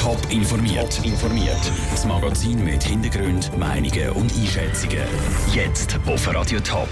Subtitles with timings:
[0.00, 0.98] Top informiert.
[1.04, 1.60] informiert.
[1.90, 5.04] Das Magazin mit Hintergrund, Meinungen und Einschätzungen.
[5.52, 6.88] Jetzt auf Radio Top.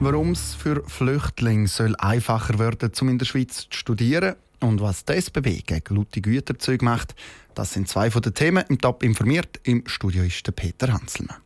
[0.00, 5.04] Warum es für Flüchtlinge soll einfacher werden, um in der Schweiz zu studieren und was
[5.04, 7.14] die SBB gegen laute Güterzüge macht,
[7.54, 9.60] das sind zwei von den Themen im Top informiert.
[9.62, 11.36] Im Studio ist der Peter Hanselmann.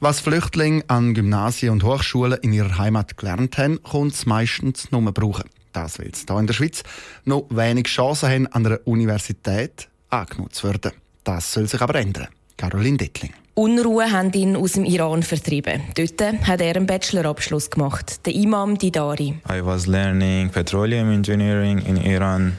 [0.00, 5.00] Was Flüchtlinge an Gymnasien und Hochschulen in ihrer Heimat gelernt haben, kommt es meistens nur
[5.12, 5.48] brauchen.
[5.72, 6.82] Das, weil sie hier in der Schweiz
[7.24, 10.92] noch wenig Chancen haben, an einer Universität angenommen zu werden.
[11.24, 12.28] Das soll sich aber ändern.
[12.56, 13.32] Caroline Dettling.
[13.54, 15.82] Unruhe haben ihn aus dem Iran vertrieben.
[15.94, 19.34] Dort hat er einen Bachelorabschluss gemacht, der Imam Didari.
[19.50, 22.56] I was learning petroleum engineering in Iran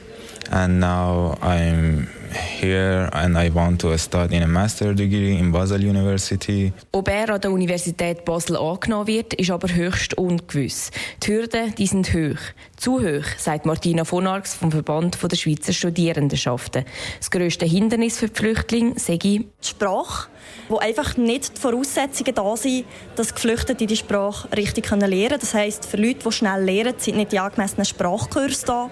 [0.50, 6.72] and now I'm here and I want to study a master degree in Basel University.
[6.92, 10.90] Ob er an der Universität Basel angenommen wird, ist aber höchst ungewiss.
[11.22, 12.38] Die Hürden die sind hoch.
[12.84, 16.84] Zu hoch, sagt Martina von Arx vom Verband der Schweizer Studierendenschaften.
[17.18, 20.28] Das grösste Hindernis für die Flüchtlinge sei die Sprache
[20.68, 22.84] wo einfach nicht die Voraussetzungen da sind,
[23.16, 25.40] dass Geflüchtete die Sprache richtig lernen können.
[25.40, 28.90] Das heisst, für Leute, die schnell lernen, sind nicht die angemessenen Sprachkurse da.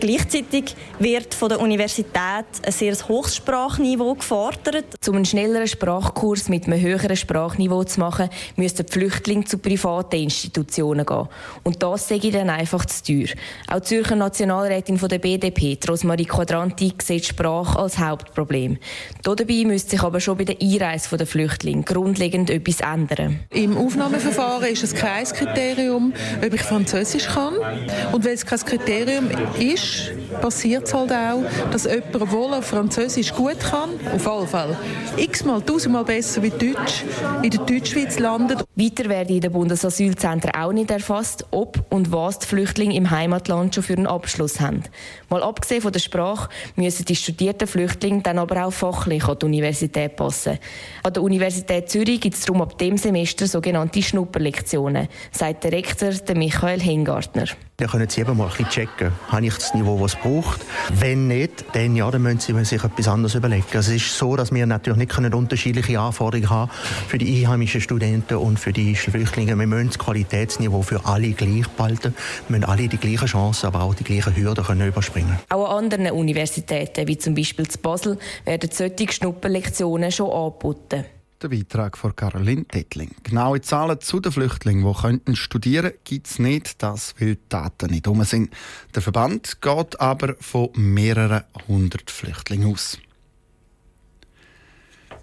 [0.00, 4.86] Gleichzeitig wird von der Universität ein sehr hohes Sprachniveau gefordert.
[5.06, 10.16] Um einen schnelleren Sprachkurs mit einem höheren Sprachniveau zu machen, müssten die Flüchtlinge zu privaten
[10.16, 11.28] Institutionen gehen.
[11.62, 13.21] Und das sage ich dann einfach zu teuer.
[13.68, 18.78] Auch die Zürcher Nationalrätin von der BDP, Rosmarie Quadranti, sieht Sprache als Hauptproblem.
[19.22, 23.40] Dabei müsste sich aber schon bei der Einreise der Flüchtlinge grundlegend etwas ändern.
[23.50, 26.12] Im Aufnahmeverfahren ist es kein Kriterium,
[26.44, 27.54] ob ich Französisch kann.
[28.12, 33.32] Und wenn es kein Kriterium ist, passiert es halt auch, dass jemand, obwohl er Französisch
[33.32, 34.76] gut kann, auf alle Fälle
[35.16, 37.04] x-mal, tausendmal besser wie Deutsch,
[37.42, 38.64] in der Deutschschweiz landet.
[38.74, 43.74] Weiter werde in den Bundesasylzentren auch nicht erfasst, ob und was die Flüchtlinge im Heimatland
[43.74, 44.82] schon für einen Abschluss haben.
[45.28, 49.46] Mal abgesehen von der Sprache müssen die studierten Flüchtlinge dann aber auch fachlich an die
[49.46, 50.58] Universität passen.
[51.02, 56.12] An der Universität Zürich gibt es darum ab dem Semester sogenannte Schnupperlektionen, sagt der Rektor
[56.34, 57.46] Michael Hingartner.
[57.78, 60.60] Dann können Sie eben mal ein bisschen checken, habe ich das Niveau, das es braucht.
[61.00, 63.64] Wenn nicht, dann, ja, dann müssen Sie sich etwas anderes überlegen.
[63.74, 66.70] Also es ist so, dass wir natürlich nicht können unterschiedliche Anforderungen haben
[67.08, 69.58] für die einheimischen Studenten und für die Flüchtlinge.
[69.58, 72.14] Wir müssen das Qualitätsniveau für alle gleich behalten.
[72.46, 75.84] Wir müssen alle die gleichen Chancen, aber auch die gleichen Hürden können überspringen Auch an
[75.84, 81.04] anderen Universitäten, wie zum Beispiel zu Basel, werden solche Schnupperlektionen schon angeboten.
[81.42, 83.10] Der Beitrag von Caroline Dettling.
[83.24, 87.40] Genaue Zahlen zu den Flüchtlingen, die könnten studieren könnten, gibt es nicht, das weil die
[87.48, 88.52] Daten nicht um sind.
[88.94, 92.98] Der Verband geht aber von mehreren hundert Flüchtlingen aus.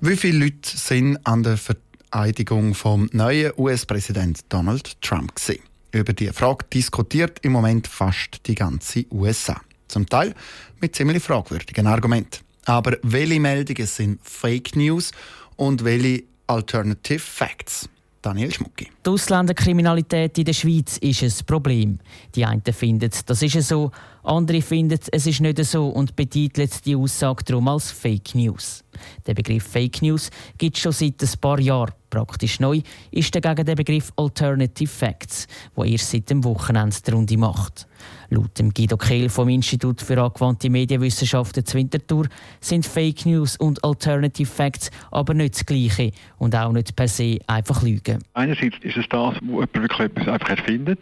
[0.02, 5.62] Wie viele Leute sind an der Vereidigung vom neuen US-Präsident Donald Trump gewesen?
[5.92, 9.60] Über die Frage diskutiert im Moment fast die ganze USA.
[9.88, 10.36] Zum Teil
[10.80, 12.42] mit ziemlich fragwürdigen Argumenten.
[12.66, 15.12] Aber welche Meldungen sind Fake News
[15.56, 17.90] und welche Alternative Facts.
[18.22, 18.88] Daniel Schmucki.
[19.06, 22.00] Die Ausländerkriminalität in der Schweiz ist ein Problem.
[22.36, 23.92] Die einen finden, das ist so,
[24.24, 28.84] andere finden, es ist nicht so und betiteln die Aussage darum als Fake News.
[29.26, 31.94] Der Begriff Fake News gibt es schon seit ein paar Jahren.
[32.10, 32.82] Praktisch neu
[33.12, 37.88] ist dagegen der Begriff Alternative Facts, wo erst seit dem Wochenende die Runde macht.
[38.30, 42.28] Laut dem Guido Kehl vom Institut für angewandte Medienwissenschaften zu Winterthur
[42.60, 47.40] sind Fake News und Alternative Facts aber nicht das Gleiche und auch nicht per se
[47.48, 48.20] einfach Lügen.
[48.34, 51.00] Einerseits ist es das, wo jemand wirklich etwas einfach erfindet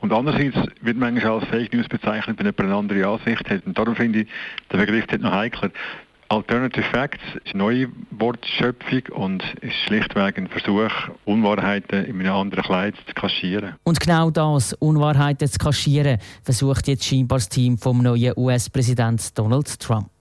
[0.00, 3.66] und andererseits wird manchmal als Fake News bezeichnet, wenn jemand eine andere Ansicht hat.
[3.66, 4.28] Und darum finde ich,
[4.70, 5.70] der Begriff ist noch heikler.
[6.32, 10.90] Alternative Facts ist eine neue Wortschöpfung und ist schlichtweg ein Versuch,
[11.26, 13.74] Unwahrheiten in einem anderen Kleid zu kaschieren.
[13.84, 19.78] Und genau das, Unwahrheiten zu kaschieren, versucht jetzt scheinbar das Team vom neuen US-Präsidenten Donald
[19.78, 20.11] Trump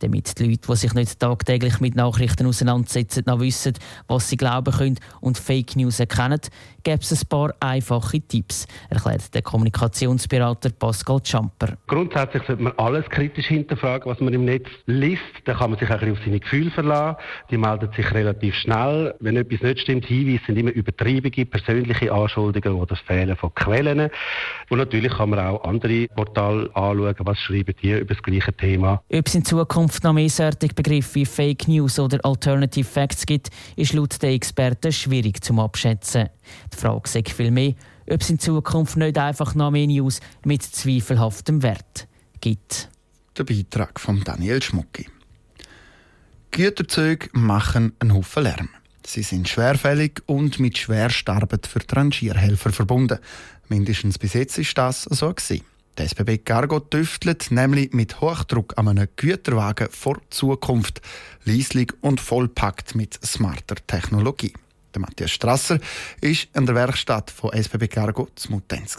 [0.00, 3.74] damit die Leute, die sich nicht tagtäglich mit Nachrichten auseinandersetzen, noch wissen,
[4.08, 6.40] was sie glauben können und Fake News erkennen,
[6.82, 11.76] gibt es ein paar einfache Tipps, erklärt der Kommunikationsberater Pascal Champer.
[11.86, 15.22] Grundsätzlich sollte man alles kritisch hinterfragen, was man im Netz liest.
[15.44, 17.16] Da kann man sich auch auf seine Gefühle verlassen.
[17.50, 19.14] Die melden sich relativ schnell.
[19.20, 24.10] Wenn etwas nicht stimmt, Hinweise sind immer übertriebene persönliche Anschuldigungen oder Fehlen von Quellen.
[24.68, 29.02] Und natürlich kann man auch andere Portale anschauen, was schreiben die über das gleiche Thema.
[29.12, 33.48] Ob es in Zukunft noch mehr solche Begriffe wie Fake News oder Alternative Facts gibt,
[33.76, 36.28] ist laut den Experten schwierig zu abschätzen.
[36.70, 37.72] Die Frage ist vielmehr,
[38.10, 42.08] ob es in Zukunft nicht einfach noch mehr News mit zweifelhaftem Wert
[42.42, 42.90] gibt.
[43.38, 45.06] Der Beitrag von Daniel Schmucki.
[46.50, 48.68] Güterzüge machen einen Haufen Lärm.
[49.06, 53.18] Sie sind schwerfällig und mit Schwerstarbeit für die Rangierhelfer verbunden.
[53.70, 55.64] Mindestens bis jetzt ist das so gewesen.
[55.98, 61.02] Der SBB Cargo tüftelt nämlich mit Hochdruck an einem Güterwagen vor Zukunft,
[61.44, 64.54] leislich und vollpackt mit smarter Technologie.
[64.94, 65.78] Der Matthias Strasser
[66.20, 68.96] ist in der Werkstatt von SBB Cargo zu Mutenz.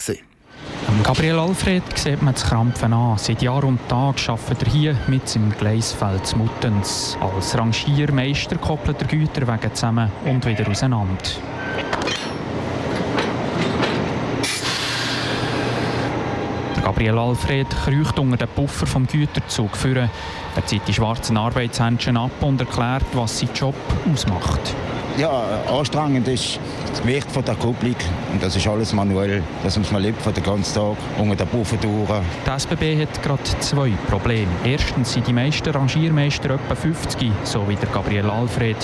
[1.02, 3.18] Gabriel Alfred sieht man das Krampfen an.
[3.18, 7.18] Seit Jahr und Tag arbeitet er hier mit seinem Gleisfeld Muttens.
[7.20, 11.18] Als Rangiermeister koppelt er Güterwagen zusammen und wieder auseinander.
[16.94, 20.08] Gabriel Alfred kriecht unter den Puffer vom Güterzug führen.
[20.54, 23.74] Er zieht die schwarzen Arbeitshändchen ab und erklärt, was sein Job
[24.12, 24.60] ausmacht
[25.18, 26.58] ja, anstrengend ist
[26.90, 27.94] das Gewicht von der Kupplung
[28.32, 29.42] und das ist alles manuell.
[29.62, 32.08] Das muss man liefern den ganzen Tag unter der Puffer durch.
[32.46, 34.50] Die SBB hat gerade zwei Probleme.
[34.64, 38.76] Erstens sind die meisten Rangiermeister etwa 50, so wie der Gabriel Alfred,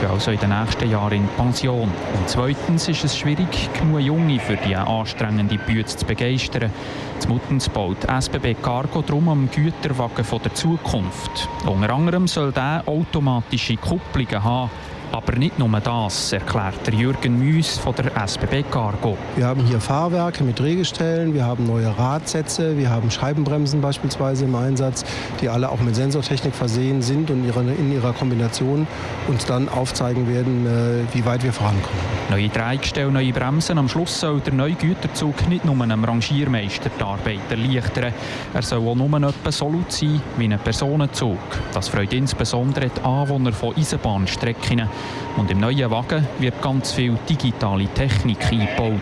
[0.00, 1.90] gehen also in den nächsten Jahren in Pension.
[1.90, 6.70] Und zweitens ist es schwierig, genug Junge für die anstrengende Bütze zu begeistern.
[7.18, 11.48] Zum Muttens baut SBB Cargo darum am Güterwagen von der Zukunft.
[11.66, 14.70] Unter anderem soll der automatische Kupplungen haben,
[15.14, 19.16] aber nicht nur das, erklärt Jürgen Müs von der SBB Cargo.
[19.36, 24.56] Wir haben hier Fahrwerke mit Drehgestellen, wir haben neue Radsätze, wir haben Scheibenbremsen beispielsweise im
[24.56, 25.04] Einsatz,
[25.40, 28.88] die alle auch mit Sensortechnik versehen sind und in ihrer Kombination
[29.28, 32.00] uns dann aufzeigen werden, äh, wie weit wir vorankommen.
[32.30, 33.78] Neue Drehgestelle, neue Bremsen.
[33.78, 38.12] Am Schluss soll der neue Güterzug nicht nur einem Rangiermeister die Arbeit erleichtern.
[38.52, 41.38] Er soll auch nur etwa so laut sein wie ein Personenzug.
[41.72, 44.88] Das freut insbesondere die Anwohner von Eisenbahnstrecken.
[45.36, 49.00] Und im neuen Wagen wird ganz viel digitale Technik eingebaut.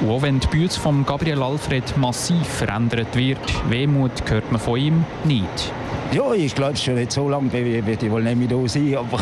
[0.00, 3.38] Und auch wenn die Bühne von Gabriel Alfred massiv verändert wird,
[3.68, 5.72] Wehmut hört man von ihm nicht.
[6.12, 9.18] Ja, ich glaube schon nicht so lange, wie ich wohl nicht mehr da sein, aber,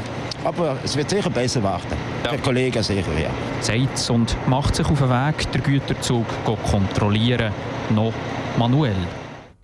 [0.44, 1.96] aber es wird sicher besser werden.
[2.24, 2.30] Ja.
[2.30, 3.30] Für Kollegen sicher, ja.
[3.60, 7.52] Sagt und macht sich auf den Weg, den Güterzug zu kontrollieren,
[7.90, 8.12] noch
[8.56, 8.96] manuell.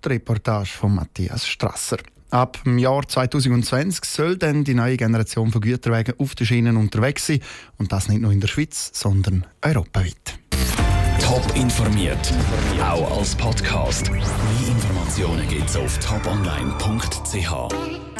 [0.03, 1.97] Die Reportage von Matthias Strasser.
[2.35, 7.27] Ab dem Jahr 2020 soll dann die neue Generation von Güterwagen auf den Schienen unterwegs
[7.27, 7.39] sein.
[7.77, 10.37] Und das nicht nur in der Schweiz, sondern europaweit.
[11.21, 12.33] Top informiert,
[12.81, 14.11] auch als Podcast.
[14.11, 14.21] Mehr
[14.67, 18.05] Informationen gibt es auf toponline.ch.